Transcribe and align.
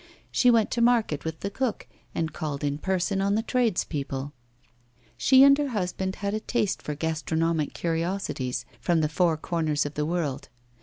She 0.31 0.49
went 0.49 0.71
to 0.71 0.81
market 0.81 1.23
with 1.23 1.41
the 1.41 1.51
cook, 1.51 1.85
and 2.15 2.33
called 2.33 2.63
in 2.63 2.79
person 2.79 3.21
on 3.21 3.35
the 3.35 3.43
tradespeople. 3.43 4.33
She 5.15 5.43
and 5.43 5.55
her 5.59 5.67
husband 5.67 6.15
had 6.15 6.33
a 6.33 6.39
taste 6.39 6.81
for 6.81 6.95
gastronomical 6.95 7.71
curiosities 7.75 8.65
from 8.79 9.01
the 9.01 9.09
four 9.09 9.37
corners 9.37 9.85
of 9.85 9.93
the 9.93 10.07
world. 10.07 10.49